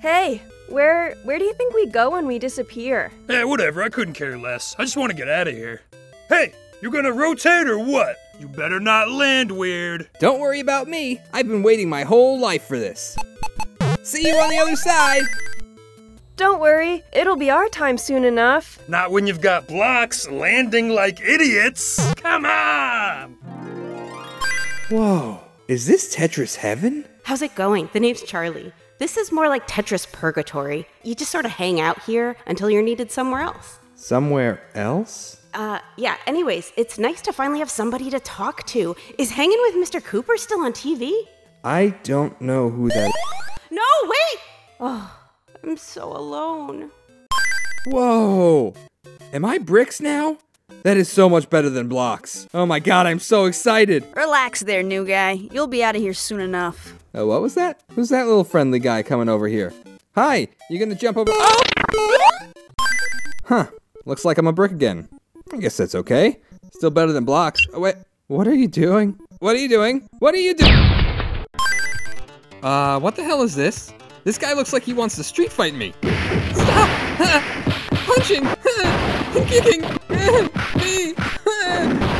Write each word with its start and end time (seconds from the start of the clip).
Hey, 0.00 0.42
where 0.68 1.14
where 1.24 1.38
do 1.38 1.44
you 1.44 1.52
think 1.54 1.74
we 1.74 1.86
go 1.86 2.10
when 2.10 2.26
we 2.26 2.38
disappear? 2.38 3.10
Eh, 3.28 3.42
whatever, 3.42 3.82
I 3.82 3.88
couldn't 3.88 4.14
care 4.14 4.38
less. 4.38 4.76
I 4.78 4.84
just 4.84 4.96
want 4.96 5.10
to 5.10 5.16
get 5.16 5.28
out 5.28 5.48
of 5.48 5.54
here. 5.54 5.80
Hey, 6.28 6.52
you're 6.80 6.92
gonna 6.92 7.12
rotate 7.12 7.66
or 7.66 7.78
what? 7.80 8.16
You 8.38 8.46
better 8.46 8.78
not 8.78 9.10
land 9.10 9.50
weird. 9.50 10.08
Don't 10.20 10.38
worry 10.38 10.60
about 10.60 10.86
me. 10.86 11.20
I've 11.32 11.48
been 11.48 11.64
waiting 11.64 11.88
my 11.88 12.04
whole 12.04 12.38
life 12.38 12.62
for 12.62 12.78
this. 12.78 13.16
See 14.02 14.24
you 14.28 14.34
on 14.36 14.50
the 14.50 14.58
other 14.58 14.76
side. 14.76 15.22
Don't 16.36 16.60
worry, 16.60 17.02
it'll 17.12 17.34
be 17.34 17.50
our 17.50 17.68
time 17.68 17.98
soon 17.98 18.22
enough. 18.24 18.78
Not 18.88 19.10
when 19.10 19.26
you've 19.26 19.40
got 19.40 19.66
blocks 19.66 20.30
landing 20.30 20.90
like 20.90 21.20
idiots. 21.20 22.12
Come 22.14 22.46
on! 22.46 23.32
Whoa. 24.90 25.40
Is 25.66 25.86
this 25.86 26.14
Tetris 26.14 26.54
heaven? 26.54 27.04
How's 27.24 27.42
it 27.42 27.56
going? 27.56 27.90
The 27.92 27.98
name's 27.98 28.22
Charlie. 28.22 28.72
This 28.98 29.16
is 29.16 29.30
more 29.30 29.48
like 29.48 29.68
Tetris 29.68 30.10
Purgatory. 30.10 30.84
You 31.04 31.14
just 31.14 31.30
sort 31.30 31.44
of 31.44 31.52
hang 31.52 31.80
out 31.80 32.02
here 32.02 32.36
until 32.48 32.68
you're 32.68 32.82
needed 32.82 33.12
somewhere 33.12 33.42
else. 33.42 33.78
Somewhere 33.94 34.60
else? 34.74 35.40
Uh, 35.54 35.78
yeah, 35.96 36.16
anyways, 36.26 36.72
it's 36.76 36.98
nice 36.98 37.20
to 37.22 37.32
finally 37.32 37.60
have 37.60 37.70
somebody 37.70 38.10
to 38.10 38.18
talk 38.18 38.66
to. 38.66 38.96
Is 39.16 39.30
hanging 39.30 39.58
with 39.62 39.76
Mr. 39.76 40.02
Cooper 40.02 40.36
still 40.36 40.62
on 40.62 40.72
TV? 40.72 41.12
I 41.62 41.94
don't 42.02 42.40
know 42.40 42.70
who 42.70 42.88
that 42.88 43.12
No, 43.70 43.82
wait! 44.02 44.40
Oh, 44.80 45.16
I'm 45.62 45.76
so 45.76 46.12
alone. 46.12 46.90
Whoa! 47.86 48.74
Am 49.32 49.44
I 49.44 49.58
bricks 49.58 50.00
now? 50.00 50.38
That 50.82 50.96
is 50.96 51.10
so 51.10 51.28
much 51.28 51.50
better 51.50 51.68
than 51.68 51.88
blocks. 51.88 52.46
Oh 52.54 52.64
my 52.64 52.78
god, 52.78 53.06
I'm 53.06 53.18
so 53.18 53.46
excited. 53.46 54.04
Relax 54.14 54.60
there, 54.60 54.82
new 54.82 55.04
guy. 55.04 55.32
You'll 55.32 55.66
be 55.66 55.82
out 55.82 55.96
of 55.96 56.02
here 56.02 56.14
soon 56.14 56.40
enough. 56.40 56.94
Oh, 57.14 57.26
what 57.26 57.42
was 57.42 57.54
that? 57.54 57.80
Who's 57.94 58.10
that 58.10 58.26
little 58.26 58.44
friendly 58.44 58.78
guy 58.78 59.02
coming 59.02 59.28
over 59.28 59.48
here? 59.48 59.72
Hi, 60.14 60.48
you 60.70 60.78
gonna 60.78 60.94
jump 60.94 61.16
over? 61.16 61.30
Oh! 61.34 61.62
Huh, 63.44 63.66
looks 64.04 64.24
like 64.24 64.38
I'm 64.38 64.46
a 64.46 64.52
brick 64.52 64.72
again. 64.72 65.08
I 65.52 65.56
guess 65.56 65.76
that's 65.76 65.94
okay. 65.94 66.38
Still 66.72 66.90
better 66.90 67.12
than 67.12 67.24
blocks. 67.24 67.66
Oh, 67.72 67.80
wait, 67.80 67.96
what 68.28 68.46
are 68.46 68.54
you 68.54 68.68
doing? 68.68 69.18
What 69.40 69.56
are 69.56 69.58
you 69.58 69.68
doing? 69.68 70.08
What 70.18 70.34
are 70.34 70.38
you 70.38 70.54
doing? 70.54 70.74
Uh, 72.62 73.00
what 73.00 73.16
the 73.16 73.24
hell 73.24 73.42
is 73.42 73.54
this? 73.54 73.92
This 74.24 74.36
guy 74.36 74.52
looks 74.52 74.72
like 74.72 74.82
he 74.82 74.92
wants 74.92 75.16
to 75.16 75.24
street 75.24 75.52
fight 75.52 75.74
me. 75.74 75.92
Stop! 76.52 76.90
Punching! 78.06 78.46
Kicking! 79.48 79.97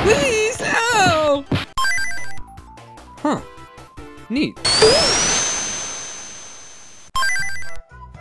Please 0.04 0.60
help! 0.60 1.46
Huh. 3.18 3.40
Neat. 4.30 4.58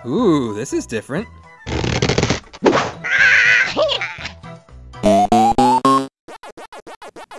Ooh, 0.05 0.53
this 0.53 0.73
is 0.73 0.85
different. 0.85 1.27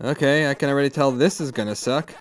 Okay, 0.00 0.48
I 0.48 0.54
can 0.54 0.70
already 0.70 0.90
tell 0.90 1.10
this 1.12 1.40
is 1.40 1.50
gonna 1.50 1.74
suck. 1.74 2.14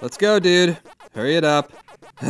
Let's 0.00 0.16
go, 0.16 0.40
dude. 0.40 0.78
Hurry 1.14 1.36
it 1.36 1.44
up. 1.44 1.72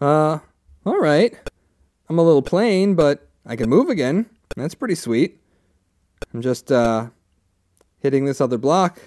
uh, 0.00 0.38
alright. 0.84 1.38
I'm 2.08 2.18
a 2.18 2.22
little 2.22 2.42
plain, 2.42 2.94
but 2.94 3.28
I 3.46 3.56
can 3.56 3.68
move 3.68 3.88
again. 3.88 4.26
That's 4.56 4.74
pretty 4.74 4.94
sweet. 4.94 5.40
I'm 6.32 6.40
just, 6.40 6.72
uh, 6.72 7.10
hitting 7.98 8.24
this 8.24 8.40
other 8.40 8.58
block 8.58 9.00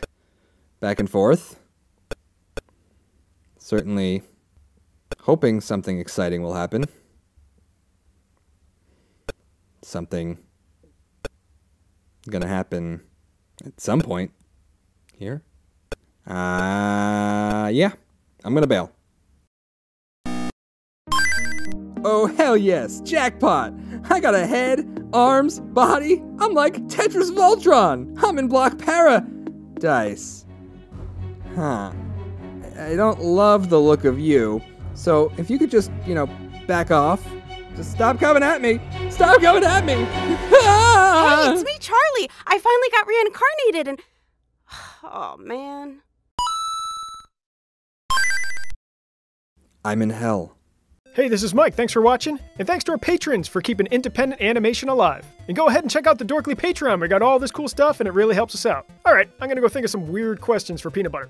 back 0.80 1.00
and 1.00 1.10
forth. 1.10 1.60
Certainly 3.58 4.24
hoping 5.22 5.62
something 5.62 6.00
exciting 6.00 6.42
will 6.42 6.54
happen. 6.54 6.86
Something 9.82 10.38
gonna 12.30 12.48
happen 12.48 13.02
at 13.66 13.80
some 13.80 14.02
point 14.02 14.32
here. 15.14 15.42
Uh, 16.26 17.70
yeah, 17.72 17.92
I'm 18.44 18.54
gonna 18.54 18.68
bail. 18.68 18.92
Oh, 22.04 22.28
hell 22.28 22.56
yes, 22.56 23.02
jackpot! 23.02 23.74
I 24.10 24.20
got 24.20 24.36
a 24.36 24.46
head, 24.46 25.08
arms, 25.14 25.60
body. 25.60 26.24
I'm 26.40 26.54
like 26.54 26.76
Tetris 26.88 27.32
Voltron. 27.32 28.18
I'm 28.24 28.38
in 28.38 28.48
block 28.48 28.78
para. 28.78 29.26
Dice. 29.80 30.46
Huh. 31.56 31.92
I 32.80 32.96
don't 32.96 33.22
love 33.22 33.70
the 33.70 33.80
look 33.80 34.06
of 34.06 34.20
you. 34.20 34.62
So 34.94 35.32
if 35.38 35.50
you 35.50 35.58
could 35.58 35.72
just, 35.72 35.92
you 36.06 36.14
know, 36.14 36.28
back 36.68 36.92
off. 36.92 37.26
Just 37.76 37.92
stop 37.92 38.20
coming 38.20 38.44
at 38.44 38.62
me. 38.62 38.80
Stop 39.10 39.42
coming 39.42 39.64
at 39.64 39.86
me. 39.86 40.08
Hey, 41.18 41.52
it's 41.52 41.64
me, 41.64 41.78
Charlie. 41.80 42.30
I 42.46 42.58
finally 42.58 42.90
got 42.92 43.08
reincarnated 43.08 43.88
and. 43.88 44.02
Oh, 45.04 45.38
man. 45.38 46.02
I'm 49.86 50.02
in 50.02 50.10
hell. 50.10 50.57
Hey, 51.18 51.30
this 51.30 51.42
is 51.42 51.52
Mike. 51.52 51.74
Thanks 51.74 51.94
for 51.94 52.04
watching, 52.04 52.40
and 52.60 52.68
thanks 52.68 52.84
to 52.84 52.92
our 52.92 52.98
patrons 53.00 53.48
for 53.48 53.60
keeping 53.60 53.88
independent 53.88 54.40
animation 54.40 54.88
alive. 54.88 55.26
And 55.48 55.58
go 55.58 55.66
ahead 55.66 55.84
and 55.84 55.90
check 55.90 56.06
out 56.06 56.20
the 56.20 56.26
Dorkly 56.26 56.54
Patreon. 56.54 57.02
We 57.02 57.08
got 57.08 57.24
all 57.24 57.40
this 57.40 57.50
cool 57.50 57.68
stuff, 57.68 58.00
and 58.00 58.08
it 58.08 58.12
really 58.12 58.36
helps 58.36 58.54
us 58.54 58.68
out. 58.68 58.86
All 59.04 59.16
right, 59.16 59.28
I'm 59.42 59.50
gonna 59.50 59.60
go 59.60 59.68
think 59.68 59.84
of 59.84 59.90
some 59.90 60.12
weird 60.12 60.40
questions 60.40 60.80
for 60.80 60.92
Peanut 60.92 61.12
Butter. 61.12 61.30